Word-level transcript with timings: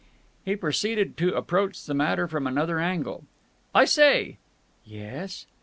He 0.43 0.55
proceeded 0.55 1.15
to 1.17 1.35
approach 1.35 1.85
the 1.85 1.93
matter 1.93 2.27
from 2.27 2.47
another 2.47 2.79
angle. 2.79 3.23
"I 3.75 3.85
say!" 3.85 4.39
"Yes?" 4.83 5.45